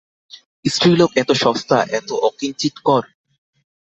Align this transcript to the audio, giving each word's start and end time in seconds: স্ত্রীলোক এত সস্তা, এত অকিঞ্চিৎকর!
স্ত্রীলোক 0.65 1.11
এত 1.17 1.29
সস্তা, 1.43 1.77
এত 1.91 2.09
অকিঞ্চিৎকর! 2.27 3.03